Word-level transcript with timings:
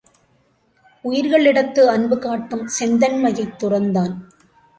உயிர்களிடத்து 1.03 1.79
அன்பு 1.79 2.19
காட்டும் 2.19 2.69
செந்தண்மையைத் 2.79 3.63
துறந்தான். 3.63 4.13